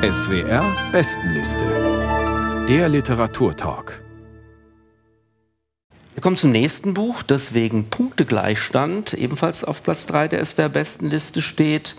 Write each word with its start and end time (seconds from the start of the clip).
SWR 0.00 0.92
Bestenliste. 0.92 2.66
Der 2.68 2.88
Literaturtalk. 2.88 4.00
Wir 6.14 6.22
kommen 6.22 6.36
zum 6.36 6.52
nächsten 6.52 6.94
Buch, 6.94 7.24
das 7.24 7.52
wegen 7.52 7.90
Punktegleichstand 7.90 9.14
ebenfalls 9.14 9.64
auf 9.64 9.82
Platz 9.82 10.06
3 10.06 10.28
der 10.28 10.44
SWR 10.44 10.68
Bestenliste 10.68 11.42
steht. 11.42 11.96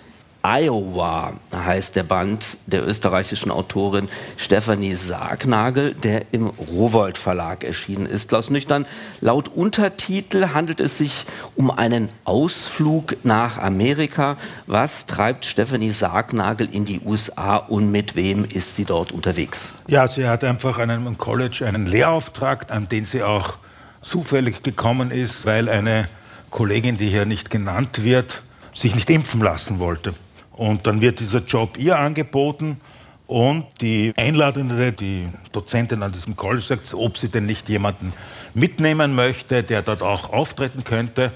Iowa 0.51 1.33
heißt 1.55 1.95
der 1.95 2.01
Band 2.01 2.57
der 2.65 2.87
österreichischen 2.87 3.51
Autorin 3.51 4.09
Stefanie 4.35 4.95
Sargnagel, 4.95 5.93
der 5.93 6.23
im 6.31 6.47
Rowold 6.47 7.19
Verlag 7.19 7.63
erschienen 7.63 8.07
ist. 8.07 8.29
Klaus 8.29 8.49
Nüchtern, 8.49 8.87
laut 9.21 9.49
Untertitel 9.49 10.47
handelt 10.47 10.79
es 10.79 10.97
sich 10.97 11.27
um 11.55 11.69
einen 11.69 12.09
Ausflug 12.25 13.17
nach 13.23 13.59
Amerika. 13.59 14.37
Was 14.65 15.05
treibt 15.05 15.45
Stefanie 15.45 15.91
Sargnagel 15.91 16.67
in 16.71 16.83
die 16.83 16.99
USA 17.05 17.57
und 17.57 17.91
mit 17.91 18.15
wem 18.15 18.43
ist 18.43 18.75
sie 18.75 18.85
dort 18.85 19.11
unterwegs? 19.11 19.71
Ja, 19.85 20.07
sie 20.07 20.27
hat 20.27 20.43
einfach 20.43 20.79
an 20.79 20.89
einem 20.89 21.19
College 21.19 21.63
einen 21.67 21.85
Lehrauftrag, 21.85 22.71
an 22.71 22.89
den 22.89 23.05
sie 23.05 23.21
auch 23.21 23.57
zufällig 24.01 24.63
gekommen 24.63 25.11
ist, 25.11 25.45
weil 25.45 25.69
eine 25.69 26.09
Kollegin, 26.49 26.97
die 26.97 27.09
hier 27.09 27.27
nicht 27.27 27.51
genannt 27.51 28.03
wird, 28.03 28.41
sich 28.73 28.95
nicht 28.95 29.11
impfen 29.11 29.41
lassen 29.41 29.77
wollte. 29.77 30.15
Und 30.59 30.87
dann 30.87 30.99
wird 30.99 31.21
dieser 31.21 31.39
Job 31.39 31.77
ihr 31.77 31.97
angeboten 31.97 32.81
und 33.27 33.65
die 33.79 34.11
Einladende, 34.17 34.91
die 34.91 35.29
Dozentin 35.53 36.03
an 36.03 36.11
diesem 36.11 36.35
College 36.35 36.61
sagt, 36.61 36.93
ob 36.93 37.17
sie 37.17 37.29
denn 37.29 37.45
nicht 37.45 37.69
jemanden 37.69 38.11
mitnehmen 38.53 39.15
möchte, 39.15 39.63
der 39.63 39.83
dort 39.83 40.01
auch 40.01 40.33
auftreten 40.33 40.83
könnte. 40.83 41.31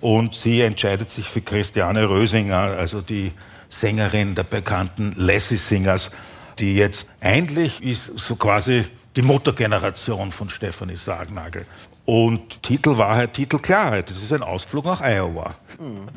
Und 0.00 0.34
sie 0.34 0.60
entscheidet 0.60 1.08
sich 1.08 1.28
für 1.28 1.40
Christiane 1.40 2.08
Rösinger, 2.08 2.56
also 2.56 3.00
die 3.00 3.30
Sängerin 3.68 4.34
der 4.34 4.42
bekannten 4.42 5.14
Lassie 5.16 5.56
Singers, 5.56 6.10
die 6.58 6.74
jetzt 6.74 7.06
eigentlich 7.20 7.80
ist 7.80 8.10
so 8.16 8.34
quasi 8.34 8.86
die 9.14 9.22
Muttergeneration 9.22 10.32
von 10.32 10.50
Stephanie 10.50 10.96
Sargnagel. 10.96 11.64
Und 12.06 12.62
Titel 12.62 12.98
Wahrheit, 12.98 13.32
Titel 13.32 13.58
Klarheit. 13.58 14.10
Das 14.10 14.22
ist 14.22 14.32
ein 14.32 14.42
Ausflug 14.42 14.84
nach 14.84 15.00
Iowa. 15.00 15.54
Hm. 15.78 16.08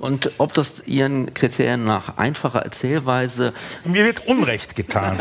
Und 0.00 0.32
ob 0.38 0.52
das 0.54 0.82
Ihren 0.86 1.34
Kriterien 1.34 1.84
nach 1.84 2.16
einfacher 2.18 2.60
Erzählweise. 2.60 3.54
Mir 3.84 4.04
wird 4.04 4.26
Unrecht 4.26 4.74
getan. 4.74 5.18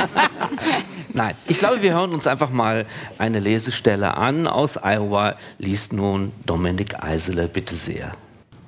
Nein, 1.14 1.36
ich 1.48 1.60
glaube, 1.60 1.84
wir 1.84 1.94
hören 1.94 2.12
uns 2.12 2.26
einfach 2.26 2.50
mal 2.50 2.88
eine 3.20 3.40
Lesestelle 3.40 4.18
an. 4.18 4.48
Aus 4.48 4.78
Iowa 4.78 5.36
liest 5.60 5.94
nun 5.94 6.32
Dominik 6.46 7.04
Eisele, 7.04 7.48
bitte 7.48 7.76
sehr. 7.76 8.12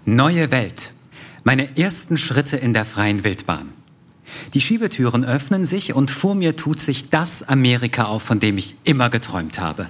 Neue 0.06 0.52
Welt. 0.52 0.92
Meine 1.44 1.78
ersten 1.78 2.18
Schritte 2.18 2.56
in 2.58 2.74
der 2.74 2.86
freien 2.86 3.24
Wildbahn. 3.24 3.74
Die 4.54 4.62
Schiebetüren 4.62 5.26
öffnen 5.26 5.66
sich 5.66 5.94
und 5.94 6.12
vor 6.12 6.36
mir 6.36 6.56
tut 6.56 6.80
sich 6.80 7.10
das 7.10 7.48
Amerika 7.48 8.04
auf, 8.04 8.22
von 8.22 8.40
dem 8.40 8.58
ich 8.58 8.76
immer 8.84 9.10
geträumt 9.10 9.60
habe. 9.60 9.88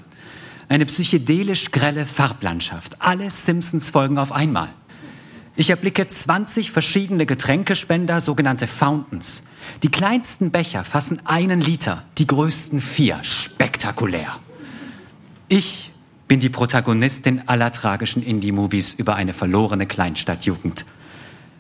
Eine 0.70 0.86
psychedelisch 0.86 1.72
grelle 1.72 2.06
Farblandschaft. 2.06 3.02
Alle 3.02 3.32
Simpsons-Folgen 3.32 4.18
auf 4.18 4.32
einmal. 4.32 4.70
Ich 5.56 5.70
erblicke 5.70 6.08
20 6.08 6.72
verschiedene 6.72 7.26
Getränkespender, 7.26 8.22
sogenannte 8.22 8.68
Fountains. 8.68 9.44
Die 9.82 9.90
kleinsten 9.90 10.52
Becher 10.52 10.84
fassen 10.84 11.26
einen 11.26 11.62
Liter, 11.62 12.04
die 12.18 12.28
größten 12.28 12.82
vier. 12.82 13.20
Spektakulär. 13.24 14.36
Ich 15.48 15.92
bin 16.28 16.42
die 16.42 16.50
Protagonistin 16.50 17.48
aller 17.48 17.72
tragischen 17.72 18.22
Indie-Movies 18.22 18.94
über 18.94 19.16
eine 19.16 19.34
verlorene 19.34 19.88
Kleinstadtjugend. 19.88 20.86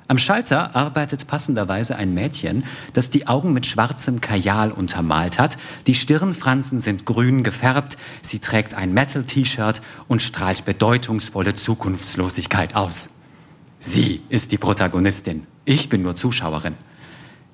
Am 0.10 0.18
Schalter 0.18 0.74
arbeitet 0.74 1.28
passenderweise 1.28 1.98
ein 1.98 2.14
Mädchen, 2.14 2.64
das 2.94 3.10
die 3.10 3.28
Augen 3.28 3.52
mit 3.52 3.66
schwarzem 3.66 4.22
Kajal 4.22 4.72
untermalt 4.72 5.38
hat. 5.38 5.58
Die 5.86 5.96
Stirnfransen 5.96 6.80
sind 6.80 7.06
grün 7.06 7.44
gefärbt. 7.44 7.98
Sie 8.22 8.40
trägt 8.40 8.74
ein 8.74 8.94
Metal-T-Shirt 8.94 9.82
und 10.08 10.22
strahlt 10.22 10.64
bedeutungsvolle 10.64 11.56
Zukunftslosigkeit 11.56 12.74
aus. 12.74 13.10
Sie 13.80 14.22
ist 14.30 14.54
die 14.54 14.58
Protagonistin. 14.58 15.46
Ich 15.66 15.90
bin 15.90 16.04
nur 16.04 16.16
Zuschauerin. 16.16 16.76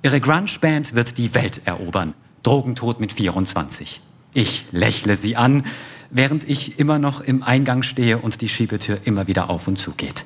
Ihre 0.04 0.22
Grunge-Band 0.22 0.94
wird 0.94 1.18
die 1.18 1.34
Welt 1.34 1.62
erobern. 1.66 2.14
Drogentod 2.44 3.00
mit 3.00 3.14
24. 3.14 4.00
Ich 4.36 4.66
lächle 4.72 5.16
sie 5.16 5.36
an, 5.36 5.66
während 6.12 6.48
ich 6.48 6.78
immer 6.78 7.00
noch 7.00 7.22
im 7.22 7.42
Eingang 7.42 7.82
stehe 7.82 8.20
und 8.20 8.42
die 8.42 8.50
Schiebetür 8.50 9.00
immer 9.06 9.26
wieder 9.26 9.50
auf 9.50 9.68
und 9.68 9.80
zu 9.80 9.92
geht. 9.92 10.24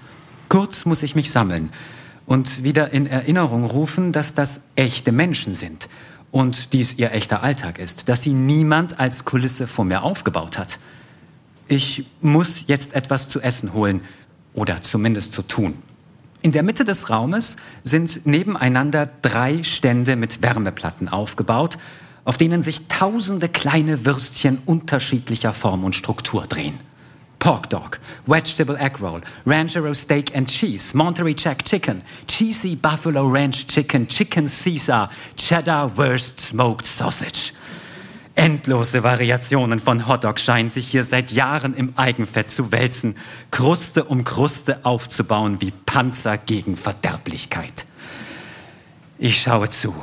Kurz 0.50 0.86
muss 0.86 1.04
ich 1.04 1.16
mich 1.16 1.32
sammeln 1.32 1.70
und 2.28 2.62
wieder 2.62 2.92
in 2.92 3.08
Erinnerung 3.08 3.66
rufen, 3.66 4.12
dass 4.12 4.36
das 4.36 4.62
echte 4.76 5.12
Menschen 5.12 5.56
sind 5.56 5.88
und 6.30 6.74
dies 6.74 6.96
ihr 7.00 7.14
echter 7.14 7.42
Alltag 7.42 7.80
ist, 7.80 8.10
dass 8.10 8.22
sie 8.22 8.34
niemand 8.34 9.00
als 9.00 9.26
Kulisse 9.26 9.66
vor 9.66 9.86
mir 9.86 10.04
aufgebaut 10.04 10.60
hat. 10.60 10.78
Ich 11.68 12.06
muss 12.22 12.66
jetzt 12.68 12.94
etwas 12.94 13.30
zu 13.30 13.42
essen 13.42 13.74
holen 13.74 14.02
oder 14.54 14.82
zumindest 14.82 15.34
zu 15.34 15.42
tun. 15.42 15.76
In 16.42 16.52
der 16.52 16.64
Mitte 16.64 16.84
des 16.86 17.10
Raumes 17.10 17.58
sind 17.84 18.26
nebeneinander 18.26 19.10
drei 19.22 19.64
Stände 19.64 20.16
mit 20.18 20.42
Wärmeplatten 20.42 21.10
aufgebaut, 21.10 21.78
auf 22.26 22.38
denen 22.38 22.62
sich 22.62 22.88
tausende 22.88 23.48
kleine 23.48 24.06
Würstchen 24.06 24.60
unterschiedlicher 24.66 25.54
Form 25.54 25.86
und 25.86 25.96
Struktur 25.96 26.46
drehen. 26.46 26.78
Pork 27.40 27.70
Dog, 27.70 28.00
Vegetable 28.26 28.78
Egg 28.78 29.00
Roll, 29.00 29.22
Ranchero 29.46 29.94
Steak 29.94 30.36
and 30.36 30.50
Cheese, 30.50 30.94
Monterey 30.96 31.34
Jack 31.34 31.64
Chicken, 31.64 32.04
Cheesy 32.28 32.76
Buffalo 32.76 33.26
Ranch 33.28 33.68
Chicken, 33.68 34.08
Chicken 34.08 34.48
Caesar, 34.48 35.10
Cheddar 35.36 35.96
Wurst 35.98 36.42
Smoked 36.42 36.86
Sausage. 36.86 37.54
Endlose 38.36 39.04
Variationen 39.04 39.80
von 39.80 40.08
Hotdog 40.08 40.40
scheinen 40.40 40.70
sich 40.70 40.88
hier 40.90 41.04
seit 41.04 41.32
Jahren 41.32 41.74
im 41.74 41.94
Eigenfett 41.98 42.50
zu 42.50 42.72
wälzen, 42.72 43.16
Kruste 43.50 44.04
um 44.04 44.24
Kruste 44.24 44.80
aufzubauen 44.84 45.60
wie 45.60 45.72
Panzer 45.72 46.38
gegen 46.38 46.76
Verderblichkeit. 46.76 47.86
Ich 49.18 49.42
schaue 49.42 49.70
zu, 49.70 49.96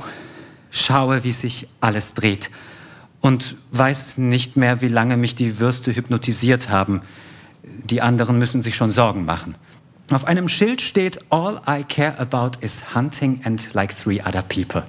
schaue, 0.70 1.22
wie 1.22 1.32
sich 1.32 1.68
alles 1.80 2.14
dreht 2.14 2.50
und 3.24 3.56
weiß 3.70 4.18
nicht 4.18 4.58
mehr, 4.58 4.82
wie 4.82 4.88
lange 4.88 5.16
mich 5.16 5.34
die 5.34 5.58
Würste 5.58 5.96
hypnotisiert 5.96 6.68
haben. 6.68 7.00
Die 7.62 8.02
anderen 8.02 8.38
müssen 8.38 8.60
sich 8.60 8.76
schon 8.76 8.90
Sorgen 8.90 9.24
machen. 9.24 9.54
Auf 10.12 10.26
einem 10.26 10.46
Schild 10.46 10.82
steht, 10.82 11.20
All 11.30 11.58
I 11.66 11.84
care 11.84 12.18
about 12.18 12.58
is 12.60 12.94
hunting 12.94 13.40
and 13.44 13.72
like 13.72 13.96
three 13.96 14.20
other 14.20 14.42
people. 14.42 14.82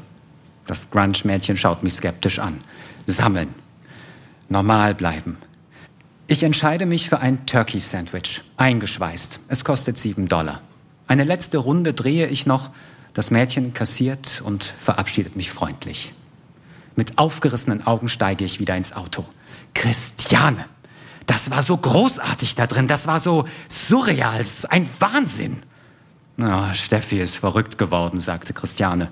Das 0.65 0.89
Grunge-Mädchen 0.91 1.55
schaut 1.55 1.81
mich 1.81 1.93
skeptisch 1.93 2.39
an. 2.39 2.57
Sammeln. 3.05 3.55
Normal 4.49 4.95
bleiben. 4.95 5.37
Ich 6.27 6.43
entscheide 6.43 6.85
mich 6.85 7.07
für 7.07 7.21
ein 7.21 7.45
Turkey-Sandwich. 7.45 8.41
Eingeschweißt. 8.57 9.39
Es 9.47 9.63
kostet 9.63 9.97
sieben 9.97 10.27
Dollar. 10.27 10.61
Eine 11.07 11.23
letzte 11.23 11.57
Runde 11.57 11.93
drehe 11.93 12.27
ich 12.27 12.45
noch. 12.45 12.71
Das 13.13 13.31
Mädchen 13.31 13.73
kassiert 13.73 14.41
und 14.43 14.65
verabschiedet 14.65 15.37
mich 15.37 15.51
freundlich. 15.51 16.11
Mit 16.95 17.17
aufgerissenen 17.17 17.85
Augen 17.85 18.07
steige 18.07 18.45
ich 18.45 18.59
wieder 18.59 18.75
ins 18.75 18.93
Auto. 18.93 19.25
Christiane, 19.73 20.65
das 21.25 21.49
war 21.51 21.61
so 21.61 21.75
großartig 21.75 22.55
da 22.55 22.67
drin, 22.67 22.87
das 22.87 23.07
war 23.07 23.19
so 23.19 23.45
surreal, 23.67 24.37
das 24.37 24.59
ist 24.59 24.71
ein 24.71 24.87
Wahnsinn. 24.99 25.63
Na, 26.37 26.73
Steffi 26.73 27.19
ist 27.19 27.37
verrückt 27.37 27.77
geworden, 27.77 28.19
sagte 28.19 28.53
Christiane. 28.53 29.09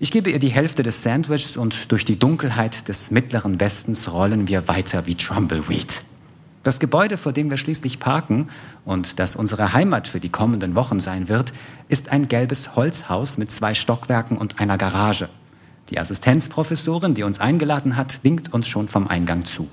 Ich 0.00 0.12
gebe 0.12 0.30
ihr 0.30 0.38
die 0.38 0.50
Hälfte 0.50 0.82
des 0.84 1.02
Sandwichs 1.02 1.56
und 1.56 1.90
durch 1.90 2.04
die 2.04 2.18
Dunkelheit 2.18 2.88
des 2.88 3.10
mittleren 3.10 3.58
Westens 3.58 4.12
rollen 4.12 4.46
wir 4.46 4.68
weiter 4.68 5.06
wie 5.06 5.16
Trumbleweed. 5.16 6.02
Das 6.62 6.78
Gebäude, 6.78 7.16
vor 7.16 7.32
dem 7.32 7.50
wir 7.50 7.56
schließlich 7.56 7.98
parken 7.98 8.48
und 8.84 9.18
das 9.18 9.34
unsere 9.34 9.72
Heimat 9.72 10.06
für 10.06 10.20
die 10.20 10.28
kommenden 10.28 10.74
Wochen 10.74 11.00
sein 11.00 11.28
wird, 11.28 11.52
ist 11.88 12.10
ein 12.10 12.28
gelbes 12.28 12.76
Holzhaus 12.76 13.38
mit 13.38 13.50
zwei 13.50 13.74
Stockwerken 13.74 14.36
und 14.36 14.60
einer 14.60 14.76
Garage. 14.76 15.28
Die 15.90 15.98
Assistenzprofessorin, 15.98 17.14
die 17.14 17.22
uns 17.22 17.40
eingeladen 17.40 17.96
hat, 17.96 18.20
winkt 18.22 18.52
uns 18.52 18.68
schon 18.68 18.88
vom 18.88 19.08
Eingang 19.08 19.44
zu. 19.44 19.68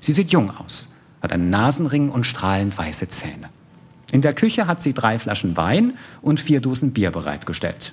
Sie 0.00 0.12
sieht 0.12 0.32
jung 0.32 0.50
aus, 0.50 0.88
hat 1.20 1.32
einen 1.32 1.50
Nasenring 1.50 2.10
und 2.10 2.24
strahlend 2.24 2.76
weiße 2.76 3.08
Zähne. 3.08 3.50
In 4.12 4.22
der 4.22 4.34
Küche 4.34 4.66
hat 4.66 4.80
sie 4.80 4.94
drei 4.94 5.18
Flaschen 5.18 5.56
Wein 5.56 5.94
und 6.22 6.40
vier 6.40 6.60
Dosen 6.60 6.92
Bier 6.92 7.10
bereitgestellt. 7.10 7.92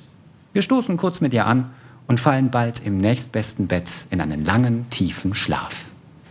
Wir 0.53 0.61
stoßen 0.61 0.95
kurz 0.95 1.19
mit 1.19 1.33
ihr 1.33 1.45
an 1.45 1.71
und 2.07 2.19
fallen 2.19 2.51
bald 2.51 2.85
im 2.85 2.97
nächstbesten 2.97 3.67
Bett 3.67 3.89
in 4.11 4.21
einen 4.21 4.45
langen, 4.45 4.89
tiefen 4.89 5.33
Schlaf. 5.33 5.85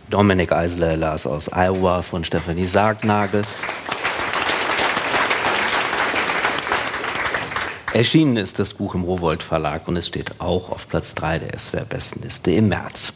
Dominik 0.09 0.51
Eisler 0.51 0.97
las 0.97 1.27
aus 1.27 1.49
Iowa 1.51 2.01
von 2.01 2.23
Stefanie 2.23 2.67
Sargnagel. 2.67 3.41
Erschienen 7.95 8.35
ist 8.35 8.59
das 8.59 8.73
Buch 8.73 8.93
im 8.93 9.03
Rowold 9.03 9.41
Verlag 9.41 9.87
und 9.87 9.95
es 9.95 10.07
steht 10.07 10.41
auch 10.41 10.69
auf 10.69 10.89
Platz 10.89 11.15
3 11.15 11.39
der 11.39 11.57
SWR 11.57 11.85
Bestenliste 11.85 12.51
im 12.51 12.67
März. 12.67 13.13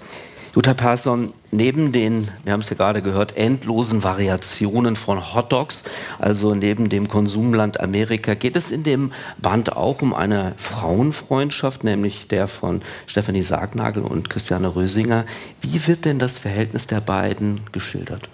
Jutta 0.55 0.73
Persson, 0.73 1.33
neben 1.51 1.91
den, 1.91 2.29
wir 2.45 2.53
haben 2.53 2.61
es 2.61 2.69
ja 2.69 2.77
gerade 2.77 3.01
gehört, 3.01 3.35
endlosen 3.35 4.05
Variationen 4.05 4.95
von 4.95 5.35
Hotdogs, 5.35 5.83
also 6.17 6.55
neben 6.55 6.87
dem 6.87 7.09
Konsumland 7.09 7.77
Amerika, 7.81 8.35
geht 8.35 8.55
es 8.55 8.71
in 8.71 8.83
dem 8.83 9.11
Band 9.37 9.75
auch 9.75 10.01
um 10.01 10.13
eine 10.13 10.53
Frauenfreundschaft, 10.55 11.83
nämlich 11.83 12.29
der 12.29 12.47
von 12.47 12.81
Stefanie 13.05 13.41
Sargnagel 13.41 14.03
und 14.03 14.29
Christiane 14.29 14.73
Rösinger. 14.77 15.25
Wie 15.59 15.85
wird 15.87 16.05
denn 16.05 16.19
das 16.19 16.39
Verhältnis 16.39 16.87
der 16.87 17.01
beiden 17.01 17.59
geschildert? 17.73 18.29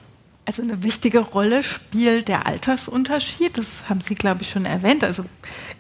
Also 0.46 0.62
eine 0.62 0.84
wichtige 0.84 1.20
Rolle 1.20 1.64
spielt 1.64 2.28
der 2.28 2.46
Altersunterschied. 2.46 3.58
Das 3.58 3.90
haben 3.90 4.02
Sie, 4.02 4.14
glaube 4.14 4.44
ich, 4.44 4.50
schon 4.50 4.66
erwähnt. 4.66 5.04
Also 5.04 5.26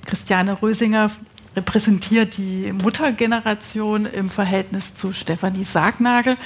Christiane 0.06 0.59
Rösinger 0.59 1.12
repräsentiert 1.56 2.38
die 2.38 2.73
Muttergeneration 2.73 4.06
im 4.07 4.29
Verhältnis 4.29 4.95
zu 4.95 5.13
Stefanie 5.13 5.63
Sargnagel. 5.63 6.38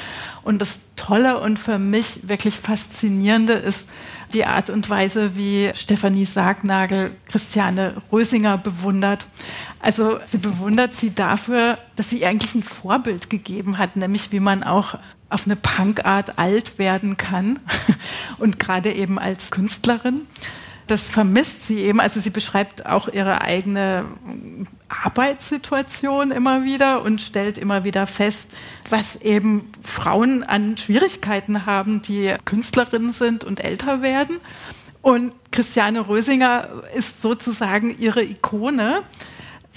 Und 0.44 0.62
das 0.62 0.80
Tolle 0.98 1.39
und 1.39 1.57
für 1.57 1.80
mich 1.80 2.27
wirklich 2.27 2.57
Faszinierende 2.57 3.54
ist 3.54 3.88
die 4.34 4.46
Art 4.46 4.70
und 4.70 4.90
Weise, 4.90 5.36
wie 5.36 5.72
Stefanie 5.74 6.26
Sargnagel 6.26 7.12
Christiane 7.28 7.96
Rösinger 8.12 8.58
bewundert. 8.58 9.26
Also 9.80 10.20
sie 10.26 10.38
bewundert 10.38 10.96
sie 10.96 11.14
dafür, 11.14 11.78
dass 11.96 12.10
sie 12.10 12.26
eigentlich 12.26 12.56
ein 12.56 12.64
Vorbild 12.64 13.30
gegeben 13.30 13.78
hat, 13.78 13.96
nämlich 13.96 14.31
wie 14.31 14.40
man 14.40 14.64
auch 14.64 14.96
auf 15.30 15.46
eine 15.46 15.56
Punkart 15.56 16.38
alt 16.38 16.80
werden 16.80 17.18
kann 17.18 17.60
und 18.40 18.60
gerade 18.60 18.92
eben 18.92 19.20
als 19.20 19.52
Künstlerin. 19.52 20.22
Das 20.90 21.04
vermisst 21.04 21.68
sie 21.68 21.82
eben. 21.82 22.00
Also 22.00 22.20
sie 22.20 22.32
beschreibt 22.32 22.88
auch 22.88 23.08
ihre 23.10 23.42
eigene 23.42 24.06
Arbeitssituation 24.88 26.32
immer 26.32 26.64
wieder 26.64 27.04
und 27.04 27.22
stellt 27.22 27.60
immer 27.60 27.84
wieder 27.84 28.08
fest, 28.08 28.48
was 28.90 29.16
eben 29.18 29.72
Frauen 29.84 30.42
an 30.42 30.78
Schwierigkeiten 30.78 31.68
haben, 31.68 32.02
die 32.02 32.34
Künstlerinnen 32.44 33.12
sind 33.12 33.44
und 33.44 33.64
älter 33.64 34.02
werden. 34.02 34.38
Und 35.04 35.32
Christiane 35.52 36.08
Rösinger 36.08 36.68
ist 36.96 37.22
sozusagen 37.22 37.96
ihre 38.00 38.24
Ikone. 38.24 39.04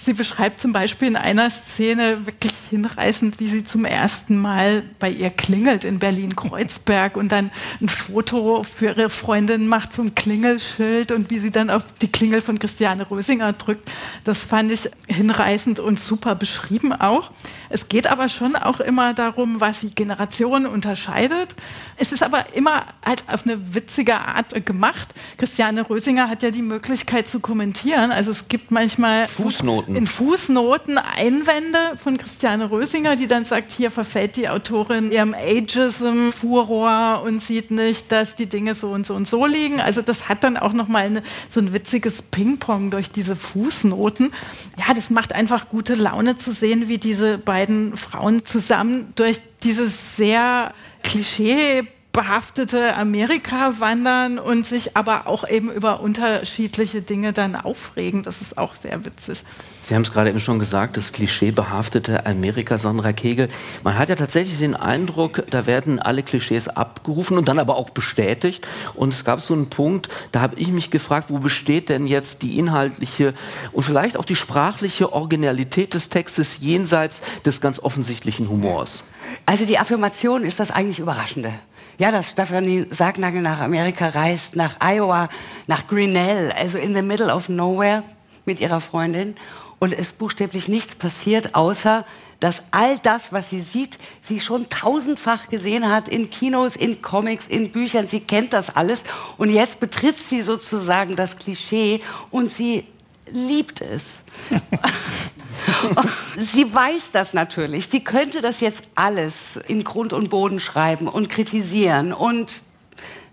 Sie 0.05 0.15
beschreibt 0.15 0.59
zum 0.59 0.73
Beispiel 0.73 1.07
in 1.07 1.17
einer 1.17 1.49
Szene 1.49 2.27
wirklich 2.27 2.53
hinreißend, 2.71 3.39
wie 3.39 3.47
sie 3.47 3.63
zum 3.63 3.85
ersten 3.85 4.37
Mal 4.37 4.83
bei 4.99 5.09
ihr 5.09 5.31
klingelt 5.31 5.85
in 5.85 6.01
Berlin-Kreuzberg 6.01 7.17
und 7.17 7.31
dann 7.31 7.53
ein 7.81 7.89
Foto 7.89 8.65
für 8.65 8.87
ihre 8.87 9.11
Freundin 9.11 9.69
macht 9.69 9.93
vom 9.93 10.17
Klingelschild 10.17 11.13
und 11.13 11.31
wie 11.31 11.39
sie 11.39 11.53
dann 11.53 11.71
auf 11.71 11.85
die 12.01 12.11
Klingel 12.11 12.41
von 12.41 12.59
Christiane 12.59 13.09
Rösinger 13.09 13.53
drückt. 13.53 13.89
Das 14.25 14.39
fand 14.39 14.73
ich 14.73 14.91
hinreißend 15.07 15.79
und 15.79 16.01
super 16.01 16.35
beschrieben 16.35 16.93
auch. 16.93 17.31
Es 17.69 17.89
geht 17.89 18.09
aber 18.09 18.29
schon 18.29 18.57
auch 18.57 18.81
immer 18.81 19.15
darum, 19.15 19.61
was 19.61 19.81
die 19.81 19.95
Generationen 19.95 20.67
unterscheidet. 20.67 21.55
Es 21.97 22.11
ist 22.11 22.25
aber 22.25 22.55
immer 22.55 22.87
halt 23.07 23.23
auf 23.29 23.45
eine 23.45 23.75
witzige 23.75 24.17
Art 24.17 24.67
gemacht. 24.67 25.15
Christiane 25.39 25.89
Rösinger 25.89 26.29
hat 26.29 26.43
ja 26.43 26.51
die 26.51 26.61
Möglichkeit 26.63 27.29
zu 27.29 27.39
kommentieren. 27.39 28.11
Also 28.11 28.33
es 28.33 28.49
gibt 28.49 28.73
manchmal 28.73 29.29
Fußnoten 29.29 29.92
in 29.95 30.07
Fußnoten 30.07 30.99
Einwände 30.99 31.97
von 32.03 32.17
Christiane 32.17 32.71
Rösinger, 32.71 33.17
die 33.17 33.27
dann 33.27 33.45
sagt, 33.45 33.73
hier 33.73 33.91
verfällt 33.91 34.37
die 34.37 34.49
Autorin 34.49 35.13
ihrem 35.13 35.35
Ageism-Furor 35.35 37.23
und 37.25 37.43
sieht 37.43 37.71
nicht, 37.71 38.11
dass 38.11 38.35
die 38.35 38.47
Dinge 38.47 38.75
so 38.75 38.91
und 38.91 39.07
so 39.07 39.15
und 39.15 39.29
so 39.29 39.47
liegen. 39.47 39.81
Also 39.81 40.03
das 40.03 40.29
hat 40.29 40.45
dann 40.45 40.57
auch 40.57 40.73
nochmal 40.73 41.23
so 41.49 41.61
ein 41.61 41.73
witziges 41.73 42.23
Ping-Pong 42.23 42.91
durch 42.91 43.11
diese 43.11 43.37
Fußnoten. 43.37 44.33
Ja, 44.79 44.95
das 44.95 45.11
macht 45.11 45.35
einfach 45.35 45.69
gute 45.69 45.95
Laune 45.95 46.37
zu 46.39 46.53
sehen, 46.53 46.89
wie 46.89 46.99
diese 46.99 47.39
beiden 47.39 47.97
Frauen 47.97 48.45
zusammen 48.47 49.13
durch 49.17 49.41
dieses 49.63 50.17
sehr 50.17 50.73
Klischee 51.03 51.87
behaftete 52.13 52.95
Amerika 52.95 53.81
wandern 53.81 54.39
und 54.39 54.67
sich 54.67 54.97
aber 54.97 55.27
auch 55.27 55.49
eben 55.49 55.71
über 55.71 56.01
unterschiedliche 56.01 57.01
Dinge 57.01 57.33
dann 57.33 57.57
aufregen. 57.57 58.23
Das 58.23 58.43
ist 58.43 58.59
auch 58.59 58.77
sehr 58.77 59.05
witzig. 59.05 59.45
Sie 59.81 59.95
haben 59.95 60.03
es 60.03 60.13
gerade 60.13 60.29
eben 60.29 60.39
schon 60.39 60.59
gesagt, 60.59 60.97
das 60.97 61.13
klischeebehaftete 61.13 62.27
Amerika, 62.27 62.77
Sandra 62.77 63.13
Kegel. 63.13 63.49
Man 63.83 63.99
hat 63.99 64.11
ja 64.11 64.15
tatsächlich 64.15 64.59
den 64.59 64.77
Eindruck, 64.77 65.45
da 65.51 65.67
werden 65.67 65.99
alle 65.99 66.23
Klischees 66.23 66.69
abgerufen 66.69 67.39
und 67.39 67.49
dann 67.49 67.59
aber 67.59 67.77
auch 67.77 67.91
bestätigt. 67.91 68.67
Und 68.95 69.15
es 69.15 69.25
gab 69.25 69.41
so 69.41 69.55
einen 69.55 69.71
Punkt, 69.71 70.09
da 70.33 70.43
habe 70.43 70.57
ich 70.57 70.69
mich 70.69 70.91
gefragt, 70.91 71.31
wo 71.31 71.39
besteht 71.39 71.89
denn 71.89 72.07
jetzt 72.07 72.43
die 72.43 72.59
inhaltliche 72.59 73.33
und 73.73 73.83
vielleicht 73.85 74.19
auch 74.19 74.25
die 74.25 74.37
sprachliche 74.37 75.13
Originalität 75.13 75.95
des 75.95 76.11
Textes 76.11 76.59
jenseits 76.61 77.23
des 77.45 77.63
ganz 77.63 77.79
offensichtlichen 77.79 78.51
Humors? 78.51 79.03
Also 79.47 79.65
die 79.65 79.79
Affirmation 79.79 80.45
ist 80.45 80.61
das 80.61 80.71
eigentlich 80.71 80.99
Überraschende. 80.99 81.53
Ja, 82.03 82.11
dass 82.11 82.31
Stephanie 82.31 82.87
Sargnagel 82.91 83.43
nach 83.43 83.61
Amerika 83.61 84.09
reist, 84.09 84.57
nach 84.57 84.75
Iowa, 84.81 85.29
nach 85.69 85.87
Grinnell, 85.87 86.51
also 86.51 86.77
in 86.77 86.97
the 86.97 87.01
middle 87.01 87.33
of 87.33 87.49
nowhere 87.49 88.03
mit 88.45 88.59
ihrer 88.59 88.81
Freundin. 88.81 89.37
Und 89.79 89.93
es 89.93 90.13
buchstäblich 90.13 90.67
nichts 90.67 90.97
passiert, 90.97 91.55
außer 91.55 92.05
dass 92.41 92.65
all 92.73 92.99
das, 92.99 93.33
was 93.33 93.51
sie 93.51 93.61
sieht, 93.61 94.01
sie 94.21 94.41
schon 94.41 94.69
tausendfach 94.69 95.49
gesehen 95.49 95.93
hat 95.93 96.09
in 96.09 96.29
Kinos, 96.29 96.75
in 96.75 97.03
Comics, 97.03 97.47
in 97.47 97.71
Büchern. 97.71 98.09
Sie 98.09 98.19
kennt 98.19 98.53
das 98.53 98.75
alles. 98.75 99.05
Und 99.37 99.51
jetzt 99.51 99.79
betritt 99.79 100.19
sie 100.19 100.43
sozusagen 100.43 101.15
das 101.15 101.37
Klischee 101.39 102.01
und 102.33 102.51
sie 102.51 102.83
liebt 103.29 103.81
es. 103.81 104.03
sie 106.37 106.73
weiß 106.73 107.11
das 107.13 107.35
natürlich. 107.35 107.89
Sie 107.89 108.03
könnte 108.03 108.41
das 108.41 108.61
jetzt 108.61 108.83
alles 108.95 109.35
in 109.69 109.85
Grund 109.85 110.13
und 110.13 110.31
Boden 110.31 110.61
schreiben 110.61 111.09
und 111.09 111.29
kritisieren. 111.29 112.13
Und 112.13 112.63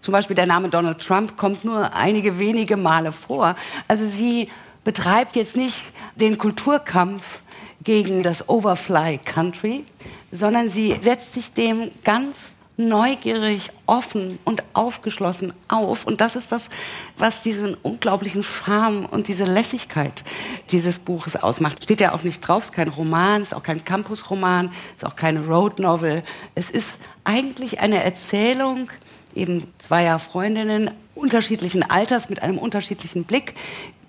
zum 0.02 0.12
Beispiel 0.12 0.36
der 0.36 0.46
Name 0.46 0.70
Donald 0.70 1.00
Trump 1.00 1.38
kommt 1.38 1.66
nur 1.66 1.94
einige 1.94 2.40
wenige 2.40 2.78
Male 2.78 3.12
vor. 3.12 3.56
Also 3.88 4.08
sie 4.08 4.50
betreibt 4.84 5.36
jetzt 5.36 5.56
nicht 5.56 5.84
den 6.16 6.38
Kulturkampf 6.38 7.42
gegen 7.84 8.24
das 8.24 8.48
Overfly 8.50 9.20
Country, 9.24 9.86
sondern 10.32 10.70
sie 10.70 10.98
setzt 11.02 11.34
sich 11.34 11.54
dem 11.54 11.92
ganz 12.04 12.52
neugierig, 12.80 13.72
offen 13.86 14.40
und 14.46 14.64
aufgeschlossen 14.74 15.54
auf. 15.68 16.08
Und 16.08 16.22
das 16.22 16.36
ist 16.36 16.52
das, 16.52 16.70
was 17.18 17.44
diesen 17.44 17.76
unglaublichen 17.76 18.42
Charme 18.42 19.06
und 19.06 19.28
diese 19.28 19.44
Lässigkeit 19.44 20.24
dieses 20.72 20.98
Buches 20.98 21.36
ausmacht. 21.36 21.84
Steht 21.84 22.02
ja 22.02 22.14
auch 22.14 22.24
nicht 22.24 22.40
drauf, 22.40 22.64
es 22.64 22.70
ist 22.70 22.76
kein 22.76 22.88
Roman, 22.88 23.42
es 23.42 23.50
ist 23.50 23.54
auch 23.54 23.64
kein 23.64 23.84
Campusroman, 23.84 24.70
es 24.96 25.04
ist 25.04 25.06
auch 25.06 25.16
keine 25.16 25.46
Road 25.46 25.80
Novel. 25.80 26.24
Es 26.56 26.72
ist 26.72 26.98
eigentlich 27.26 27.82
eine 27.82 28.04
Erzählung 28.04 28.90
eben 29.36 29.72
zweier 29.78 30.18
Freundinnen 30.18 30.90
unterschiedlichen 31.16 31.84
Alters 31.84 32.30
mit 32.30 32.42
einem 32.42 32.58
unterschiedlichen 32.58 33.26
Blick, 33.26 33.54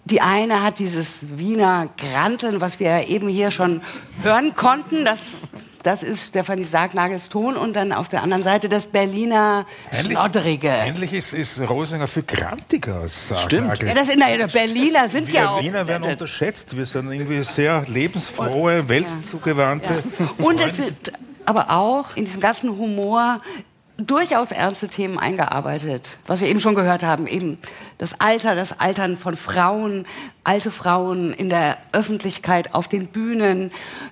die 0.04 0.20
eine 0.20 0.62
hat 0.62 0.78
dieses 0.78 1.38
Wiener 1.38 1.88
Granteln, 1.96 2.60
was 2.60 2.80
wir 2.80 3.08
eben 3.08 3.28
hier 3.28 3.50
schon 3.50 3.82
hören 4.22 4.54
konnten. 4.54 5.04
Das 5.04 5.20
das 5.82 6.02
ist 6.02 6.28
Stefanie 6.28 6.64
Sargnagels 6.64 7.28
Ton 7.28 7.56
und 7.56 7.74
dann 7.74 7.92
auf 7.92 8.08
der 8.08 8.22
anderen 8.22 8.42
Seite 8.42 8.68
das 8.68 8.86
Berliner 8.86 9.66
ähnlich. 9.90 10.18
Ähnlich 10.62 11.14
ist, 11.14 11.32
ist 11.32 11.60
Rosinger 11.60 12.06
viel 12.06 12.24
grantiger 12.24 12.96
als 12.96 13.28
Sargnagel. 13.28 13.76
Stimmt. 13.76 13.82
Ja, 13.82 13.94
das 13.94 14.08
sind, 14.08 14.18
na, 14.18 14.46
Berliner 14.46 15.08
sind 15.08 15.28
wir 15.28 15.40
ja 15.40 15.50
auch... 15.50 15.56
Berliner 15.56 15.86
werden 15.88 16.10
unterschätzt. 16.10 16.76
Wir 16.76 16.86
sind 16.86 17.10
irgendwie 17.10 17.40
sehr 17.42 17.84
lebensfrohe, 17.86 18.88
weltzugewandte. 18.88 20.02
Ja. 20.18 20.44
Und 20.44 20.60
es 20.60 20.78
wird 20.78 21.12
aber 21.44 21.70
auch 21.70 22.16
in 22.16 22.24
diesem 22.24 22.40
ganzen 22.40 22.70
Humor 22.76 23.40
durchaus 24.06 24.52
ernste 24.52 24.88
Themen 24.88 25.18
eingearbeitet. 25.18 26.18
Was 26.26 26.40
wir 26.40 26.48
eben 26.48 26.60
schon 26.60 26.74
gehört 26.74 27.02
haben, 27.02 27.26
eben 27.26 27.58
das 27.98 28.20
Alter, 28.20 28.54
das 28.54 28.80
Altern 28.80 29.16
von 29.16 29.36
Frauen, 29.36 30.06
alte 30.44 30.70
Frauen 30.70 31.32
in 31.32 31.48
der 31.48 31.76
Öffentlichkeit, 31.92 32.74
auf 32.74 32.88
den 32.88 33.08
Bühnen 33.08 33.70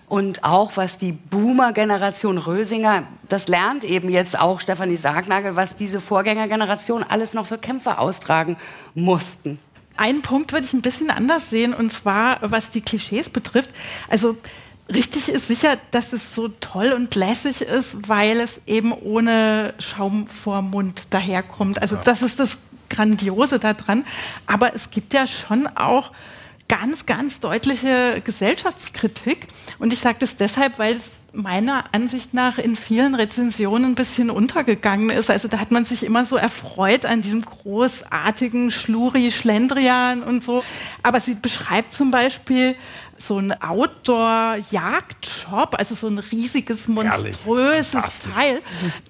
und 0.09 0.45
auch 0.45 0.77
was 0.77 0.99
die 0.99 1.13
Boomer-Generation 1.13 2.39
Rösinger, 2.39 3.05
das 3.29 3.49
lernt 3.49 3.85
eben 3.85 4.11
jetzt 4.11 4.39
auch 4.39 4.61
Stefanie 4.61 4.97
Sargnagel, 4.97 5.57
was 5.57 5.77
diese 5.77 6.01
Vorgängergeneration 6.01 7.03
alles 7.03 7.35
noch 7.35 7.47
für 7.47 7.59
Kämpfe 7.59 7.99
austragen 7.99 8.57
mussten. 8.95 9.59
Einen 9.97 10.23
Punkt 10.23 10.53
würde 10.53 10.65
ich 10.65 10.73
ein 10.73 10.83
bisschen 10.83 11.11
anders 11.11 11.51
sehen, 11.51 11.75
und 11.75 11.91
zwar 11.91 12.39
was 12.41 12.71
die 12.71 12.83
Klischees 12.83 13.31
betrifft. 13.31 13.71
Also 14.09 14.37
Richtig 14.93 15.29
ist 15.29 15.49
sicher, 15.49 15.77
dass 15.91 16.13
es 16.13 16.35
so 16.35 16.49
toll 16.49 16.93
und 16.93 17.15
lässig 17.15 17.61
ist, 17.61 18.09
weil 18.09 18.41
es 18.41 18.61
eben 18.67 18.93
ohne 18.93 19.75
Schaum 19.79 20.27
vor 20.27 20.63
Mund 20.63 21.09
daherkommt. 21.11 21.83
Also 21.83 21.97
ja. 21.97 22.03
das 22.05 22.23
ist 22.23 22.41
das 22.41 22.57
Grandiose 22.89 23.59
daran. 23.59 24.07
Aber 24.47 24.75
es 24.75 24.91
gibt 24.91 25.13
ja 25.13 25.27
schon 25.27 25.67
auch 25.67 26.11
ganz, 26.69 27.07
ganz 27.07 27.41
deutliche 27.41 28.21
Gesellschaftskritik. 28.25 29.49
Und 29.79 29.93
ich 29.93 30.01
sage 30.01 30.19
das 30.21 30.37
deshalb, 30.37 30.79
weil 30.79 30.97
es 30.97 31.11
meiner 31.33 31.85
Ansicht 31.93 32.33
nach 32.35 32.59
in 32.59 32.75
vielen 32.75 33.15
Rezensionen 33.15 33.93
ein 33.93 33.95
bisschen 33.95 34.31
untergegangen 34.31 35.11
ist. 35.11 35.31
Also 35.31 35.49
da 35.49 35.59
hat 35.59 35.71
man 35.71 35.85
sich 35.85 36.03
immer 36.03 36.25
so 36.25 36.37
erfreut 36.37 37.05
an 37.05 37.23
diesem 37.23 37.43
großartigen 37.43 38.71
Schluri, 38.71 39.31
Schlendrian 39.31 40.23
und 40.23 40.43
so. 40.43 40.65
Aber 41.03 41.21
sie 41.21 41.35
beschreibt 41.35 41.95
zum 41.95 42.11
Beispiel 42.11 42.77
so 43.19 43.39
ein 43.39 43.55
Outdoor-Jagdshop, 43.61 45.75
also 45.75 45.95
so 45.95 46.07
ein 46.07 46.19
riesiges, 46.19 46.89
monströses 46.89 48.23
Teil. 48.35 48.63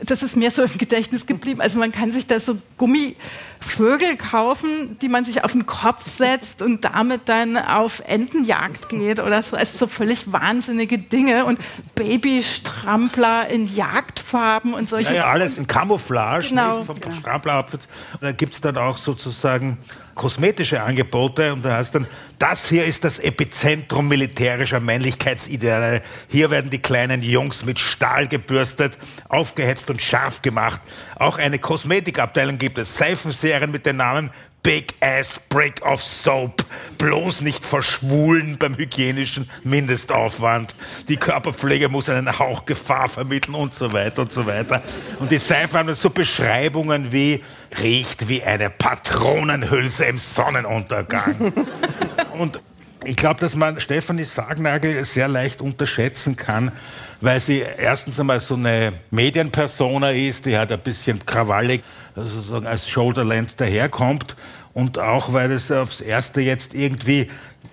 Das 0.04 0.22
ist 0.22 0.36
mir 0.36 0.50
so 0.50 0.62
im 0.62 0.78
Gedächtnis 0.78 1.26
geblieben. 1.26 1.60
Also 1.60 1.78
man 1.78 1.92
kann 1.92 2.10
sich 2.10 2.26
da 2.26 2.40
so 2.40 2.58
Gummivögel 2.78 4.16
kaufen, 4.16 4.98
die 5.00 5.08
man 5.08 5.24
sich 5.24 5.44
auf 5.44 5.52
den 5.52 5.66
Kopf 5.66 6.08
setzt 6.16 6.62
und 6.62 6.84
damit 6.84 7.22
dann 7.26 7.56
auf 7.58 8.02
Entenjagd 8.06 8.88
geht 8.88 9.20
oder 9.20 9.42
so. 9.42 9.56
Also 9.56 9.78
so 9.78 9.86
völlig 9.86 10.32
wahnsinnige 10.32 10.98
Dinge 10.98 11.44
und 11.44 11.60
Babystrampler 11.94 13.48
in 13.48 13.72
Jagdfarben 13.74 14.74
und 14.74 14.88
solche 14.88 15.10
ja, 15.10 15.18
ja, 15.18 15.30
alles 15.30 15.58
in 15.58 15.66
Camouflage, 15.66 16.48
genau. 16.48 16.78
nicht, 16.78 16.86
vom 16.86 16.96
Strampler-Outfits. 17.20 17.86
Und 18.14 18.22
dann 18.22 18.36
gibt 18.36 18.54
es 18.54 18.60
dann 18.60 18.78
auch 18.78 18.96
sozusagen 18.96 19.78
kosmetische 20.18 20.82
Angebote 20.82 21.52
und 21.52 21.64
da 21.64 21.76
heißt 21.76 21.94
dann, 21.94 22.06
das 22.38 22.68
hier 22.68 22.84
ist 22.84 23.04
das 23.04 23.20
Epizentrum 23.20 24.08
militärischer 24.08 24.80
Männlichkeitsideale. 24.80 26.02
Hier 26.28 26.50
werden 26.50 26.70
die 26.70 26.80
kleinen 26.80 27.22
Jungs 27.22 27.64
mit 27.64 27.78
Stahl 27.78 28.26
gebürstet, 28.26 28.98
aufgehetzt 29.28 29.88
und 29.90 30.02
scharf 30.02 30.42
gemacht. 30.42 30.80
Auch 31.16 31.38
eine 31.38 31.58
Kosmetikabteilung 31.58 32.58
gibt 32.58 32.78
es. 32.78 32.96
Seifenserien 32.96 33.70
mit 33.70 33.86
den 33.86 33.96
Namen 33.96 34.30
Big 34.62 34.94
Ass 35.00 35.40
Brick 35.48 35.84
of 35.84 36.02
Soap. 36.02 36.64
Bloß 36.98 37.40
nicht 37.42 37.64
verschwulen 37.64 38.56
beim 38.58 38.76
hygienischen 38.76 39.48
Mindestaufwand. 39.64 40.74
Die 41.08 41.16
Körperpflege 41.16 41.88
muss 41.88 42.08
einen 42.08 42.38
Hauch 42.38 42.64
Gefahr 42.66 43.08
vermitteln 43.08 43.54
und 43.54 43.74
so 43.74 43.92
weiter 43.92 44.22
und 44.22 44.32
so 44.32 44.46
weiter. 44.46 44.82
Und 45.20 45.30
die 45.30 45.38
Seife 45.38 45.78
haben 45.78 45.94
so 45.94 46.10
Beschreibungen 46.10 47.12
wie 47.12 47.42
riecht 47.80 48.28
wie 48.28 48.42
eine 48.42 48.70
Patronenhülse 48.70 50.04
im 50.04 50.18
Sonnenuntergang. 50.18 51.52
und 52.38 52.60
ich 53.04 53.16
glaube, 53.16 53.40
dass 53.40 53.54
man 53.54 53.80
Stefanie 53.80 54.24
Sargnagel 54.24 55.04
sehr 55.04 55.28
leicht 55.28 55.60
unterschätzen 55.60 56.36
kann, 56.36 56.72
weil 57.20 57.40
sie 57.40 57.58
erstens 57.58 58.18
einmal 58.18 58.40
so 58.40 58.54
eine 58.54 58.92
Medienpersona 59.10 60.10
ist, 60.10 60.46
die 60.46 60.56
halt 60.56 60.72
ein 60.72 60.80
bisschen 60.80 61.24
krawallig 61.24 61.82
sozusagen 62.16 62.66
als 62.66 62.88
Shoulderland 62.88 63.60
daherkommt 63.60 64.36
und 64.72 64.98
auch, 64.98 65.32
weil 65.32 65.52
es 65.52 65.70
aufs 65.70 66.00
Erste 66.00 66.40
jetzt 66.40 66.74
irgendwie 66.74 67.30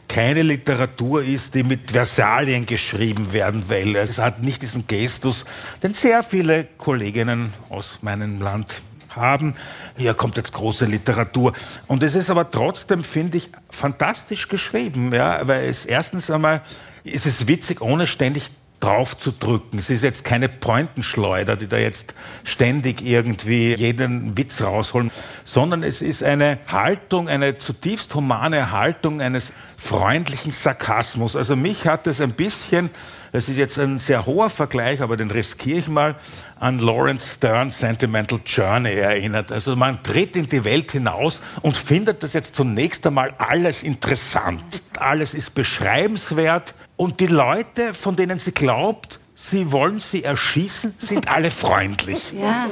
keine 0.07 0.43
Literatur 0.43 1.23
ist, 1.23 1.55
die 1.55 1.63
mit 1.63 1.91
Versalien 1.91 2.65
geschrieben 2.65 3.33
werden 3.33 3.69
will. 3.69 3.95
Es 3.95 4.19
hat 4.19 4.41
nicht 4.41 4.61
diesen 4.61 4.85
Gestus, 4.87 5.45
den 5.81 5.93
sehr 5.93 6.21
viele 6.23 6.67
Kolleginnen 6.77 7.53
aus 7.69 7.99
meinem 8.01 8.39
Land 8.39 8.81
haben. 9.15 9.55
Hier 9.97 10.13
kommt 10.13 10.37
jetzt 10.37 10.53
große 10.53 10.85
Literatur. 10.85 11.53
Und 11.87 12.03
es 12.03 12.15
ist 12.15 12.29
aber 12.29 12.49
trotzdem, 12.49 13.03
finde 13.03 13.37
ich, 13.37 13.49
fantastisch 13.69 14.47
geschrieben, 14.47 15.13
ja, 15.13 15.47
weil 15.47 15.65
es 15.65 15.85
erstens 15.85 16.29
einmal 16.29 16.61
ist 17.03 17.25
es 17.25 17.47
witzig, 17.47 17.81
ohne 17.81 18.07
ständig 18.07 18.49
drauf 18.85 19.17
zu 19.17 19.31
drücken. 19.31 19.79
Es 19.79 19.89
ist 19.89 20.03
jetzt 20.03 20.23
keine 20.23 20.47
Pointenschleuder, 20.47 21.55
die 21.55 21.65
da 21.65 21.77
jetzt 21.77 22.13
ständig 22.43 23.01
irgendwie 23.01 23.73
jeden 23.73 24.37
Witz 24.37 24.61
rausholen, 24.61 25.09
sondern 25.43 25.81
es 25.81 26.03
ist 26.03 26.21
eine 26.21 26.59
Haltung, 26.67 27.27
eine 27.27 27.57
zutiefst 27.57 28.13
humane 28.13 28.71
Haltung 28.71 29.21
eines 29.21 29.53
freundlichen 29.75 30.51
Sarkasmus. 30.51 31.35
Also 31.35 31.55
mich 31.55 31.87
hat 31.87 32.05
es 32.05 32.21
ein 32.21 32.33
bisschen, 32.33 32.91
das 33.31 33.49
ist 33.49 33.57
jetzt 33.57 33.79
ein 33.79 33.97
sehr 33.97 34.27
hoher 34.27 34.51
Vergleich, 34.51 35.01
aber 35.01 35.17
den 35.17 35.31
riskiere 35.31 35.79
ich 35.79 35.87
mal, 35.87 36.15
an 36.59 36.77
Lawrence 36.77 37.35
Stern's 37.35 37.79
Sentimental 37.79 38.39
Journey 38.45 38.93
erinnert. 38.93 39.51
Also 39.51 39.75
man 39.75 40.03
tritt 40.03 40.35
in 40.35 40.47
die 40.47 40.63
Welt 40.63 40.91
hinaus 40.91 41.41
und 41.63 41.75
findet 41.75 42.21
das 42.21 42.33
jetzt 42.33 42.55
zunächst 42.55 43.05
einmal 43.07 43.33
alles 43.39 43.81
interessant. 43.81 44.83
Alles 44.99 45.33
ist 45.33 45.55
beschreibenswert 45.55 46.75
und 46.97 47.19
die 47.19 47.27
Leute, 47.27 47.93
von 47.93 48.15
denen 48.15 48.39
sie 48.39 48.51
glaubt, 48.51 49.19
sie 49.35 49.71
wollen 49.71 49.99
sie 49.99 50.23
erschießen, 50.23 50.95
sind 50.99 51.27
alle 51.27 51.51
freundlich. 51.51 52.33
Ja, 52.45 52.67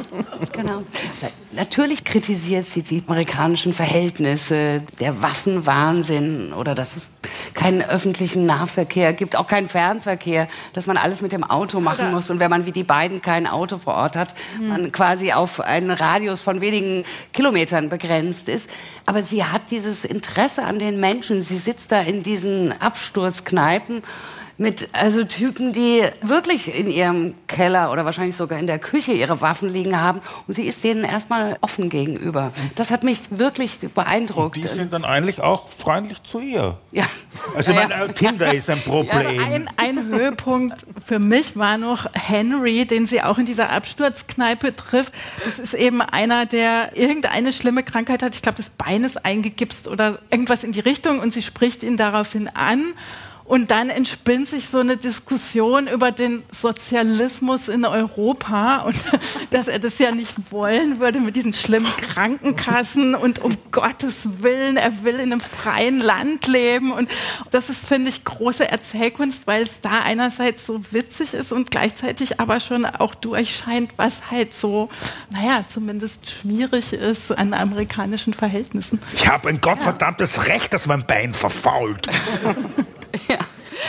genau. 0.51 0.83
Natürlich 1.51 2.03
kritisiert 2.03 2.67
sie 2.67 2.83
die 2.83 3.01
amerikanischen 3.07 3.73
Verhältnisse, 3.73 4.83
der 4.99 5.21
Waffenwahnsinn 5.21 6.53
oder 6.53 6.75
dass 6.75 6.95
es 6.95 7.11
keinen 7.53 7.81
öffentlichen 7.81 8.45
Nahverkehr 8.45 9.13
gibt, 9.13 9.35
auch 9.35 9.47
keinen 9.47 9.69
Fernverkehr, 9.69 10.47
dass 10.73 10.85
man 10.85 10.97
alles 10.97 11.21
mit 11.21 11.31
dem 11.31 11.43
Auto 11.43 11.79
machen 11.79 12.11
muss 12.11 12.29
und 12.29 12.39
wenn 12.39 12.49
man 12.49 12.65
wie 12.65 12.71
die 12.71 12.83
beiden 12.83 13.21
kein 13.21 13.47
Auto 13.47 13.77
vor 13.77 13.95
Ort 13.95 14.15
hat, 14.15 14.35
hm. 14.57 14.67
man 14.67 14.91
quasi 14.91 15.31
auf 15.31 15.59
einen 15.59 15.91
Radius 15.91 16.41
von 16.41 16.61
wenigen 16.61 17.03
Kilometern 17.31 17.89
begrenzt 17.89 18.49
ist. 18.49 18.69
Aber 19.05 19.23
sie 19.23 19.43
hat 19.43 19.71
dieses 19.71 20.05
Interesse 20.05 20.63
an 20.63 20.77
den 20.77 20.99
Menschen. 20.99 21.41
Sie 21.41 21.57
sitzt 21.57 21.91
da 21.91 22.01
in 22.01 22.21
diesen 22.21 22.79
Absturzkneipen 22.79 24.03
mit 24.57 24.89
also 24.93 25.23
Typen, 25.23 25.73
die 25.73 26.03
wirklich 26.21 26.77
in 26.77 26.87
ihrem 26.87 27.33
Keller 27.47 27.91
oder 27.91 28.05
wahrscheinlich 28.05 28.35
sogar 28.35 28.59
in 28.59 28.67
der 28.67 28.79
Küche 28.79 29.11
ihre 29.11 29.41
Waffen 29.41 29.69
liegen 29.69 29.99
haben 29.99 30.21
und 30.47 30.53
sie 30.53 30.63
ist 30.63 30.83
denen 30.83 31.03
erstmal 31.03 31.57
offen 31.61 31.89
gegenüber. 31.89 32.51
Das 32.75 32.91
hat 32.91 33.03
mich 33.03 33.19
wirklich 33.31 33.79
beeindruckt. 33.93 34.57
Und 34.57 34.65
die 34.65 34.69
sind 34.69 34.93
dann 34.93 35.05
eigentlich 35.05 35.41
auch 35.41 35.69
freundlich 35.69 36.21
zu 36.23 36.39
ihr. 36.39 36.77
Ja. 36.91 37.05
Also 37.55 37.71
ich 37.71 37.77
meine, 37.77 37.93
äh, 37.93 38.13
Tinder 38.13 38.53
ist 38.53 38.69
ein 38.69 38.81
Problem. 38.81 39.39
Ja, 39.39 39.45
ein, 39.45 39.69
ein 39.77 40.05
Höhepunkt 40.07 40.85
für 41.03 41.19
mich 41.19 41.57
war 41.57 41.77
noch 41.77 42.05
Henry, 42.13 42.85
den 42.85 43.07
sie 43.07 43.21
auch 43.21 43.37
in 43.39 43.45
dieser 43.45 43.71
Absturzkneipe 43.71 44.75
trifft. 44.75 45.13
Das 45.45 45.57
ist 45.57 45.73
eben 45.73 46.01
einer, 46.01 46.45
der 46.45 46.95
irgendeine 46.95 47.51
schlimme 47.51 47.83
Krankheit 47.83 48.21
hat. 48.21 48.35
Ich 48.35 48.41
glaube, 48.41 48.57
das 48.57 48.69
Bein 48.69 49.03
ist 49.03 49.25
eingegipst 49.25 49.87
oder 49.87 50.19
irgendwas 50.29 50.63
in 50.63 50.71
die 50.71 50.79
Richtung 50.79 51.19
und 51.19 51.33
sie 51.33 51.41
spricht 51.41 51.81
ihn 51.81 51.97
daraufhin 51.97 52.47
an 52.49 52.93
und 53.45 53.71
dann 53.71 53.89
entspinnt 53.89 54.47
sich 54.47 54.69
so 54.69 54.79
eine 54.79 54.95
Diskussion 54.95 55.87
über 55.87 56.11
den 56.11 56.43
Sozialismus 56.51 57.67
in 57.67 57.83
Europa 57.85 58.77
und 58.83 58.95
dass 59.51 59.67
er 59.67 59.79
das 59.79 59.99
ja 59.99 60.11
nicht 60.11 60.51
wollen 60.51 60.99
würde 60.99 61.19
mit 61.19 61.35
diesen 61.35 61.53
schlimmen 61.53 61.91
Krankenkassen 61.97 63.15
und 63.15 63.39
um 63.39 63.57
Gottes 63.71 64.41
Willen, 64.41 64.77
er 64.77 65.03
will 65.03 65.15
in 65.15 65.33
einem 65.33 65.41
freien 65.41 65.99
Land 65.99 66.47
leben. 66.47 66.91
Und 66.91 67.09
das 67.51 67.69
ist, 67.69 67.85
finde 67.85 68.09
ich, 68.09 68.23
große 68.23 68.69
Erzählkunst, 68.69 69.45
weil 69.45 69.63
es 69.63 69.81
da 69.81 70.01
einerseits 70.03 70.65
so 70.65 70.81
witzig 70.91 71.33
ist 71.33 71.51
und 71.51 71.69
gleichzeitig 71.69 72.39
aber 72.39 72.59
schon 72.59 72.85
auch 72.85 73.13
durchscheint, 73.13 73.91
was 73.97 74.31
halt 74.31 74.53
so, 74.53 74.89
naja, 75.31 75.65
zumindest 75.67 76.29
schwierig 76.29 76.93
ist 76.93 77.31
an 77.31 77.53
amerikanischen 77.53 78.33
Verhältnissen. 78.33 79.01
Ich 79.13 79.27
habe 79.27 79.49
ein 79.49 79.59
gottverdammtes 79.59 80.37
ja. 80.37 80.43
Recht, 80.43 80.73
dass 80.73 80.87
mein 80.87 81.05
Bein 81.05 81.33
verfault. 81.33 82.07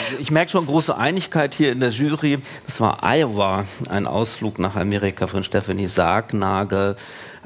Also 0.02 0.18
ich 0.18 0.30
merke 0.30 0.50
schon 0.50 0.66
große 0.66 0.96
Einigkeit 0.96 1.54
hier 1.54 1.72
in 1.72 1.80
der 1.80 1.90
Jury. 1.90 2.38
Das 2.64 2.80
war 2.80 3.02
Iowa, 3.02 3.64
ein 3.88 4.06
Ausflug 4.06 4.58
nach 4.58 4.76
Amerika 4.76 5.26
von 5.26 5.44
Stephanie 5.44 5.88
Sargnagel, 5.88 6.96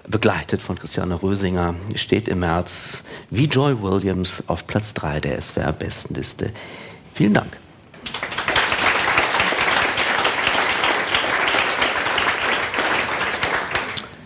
begleitet 0.06 0.60
von 0.60 0.78
Christiane 0.78 1.22
Rösinger. 1.22 1.74
Steht 1.94 2.28
im 2.28 2.40
März 2.40 3.04
wie 3.30 3.46
Joy 3.46 3.82
Williams 3.82 4.44
auf 4.46 4.66
Platz 4.66 4.94
3 4.94 5.20
der 5.20 5.40
SWR-Bestenliste. 5.40 6.52
Vielen 7.12 7.34
Dank. 7.34 7.58